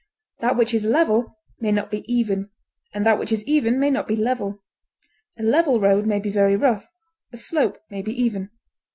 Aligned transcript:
That 0.39 0.57
which 0.57 0.73
is 0.73 0.83
level 0.83 1.37
may 1.59 1.71
not 1.71 1.91
be 1.91 2.03
even, 2.11 2.49
and 2.91 3.05
that 3.05 3.19
which 3.19 3.31
is 3.31 3.43
even 3.43 3.79
may 3.79 3.91
not 3.91 4.07
be 4.07 4.15
level; 4.15 4.63
a 5.37 5.43
level 5.43 5.79
road 5.79 6.07
may 6.07 6.17
be 6.19 6.31
very 6.31 6.55
rough; 6.55 6.87
a 7.31 7.37
slope 7.37 7.77
may 7.91 8.01
be 8.01 8.19
even. 8.19 8.49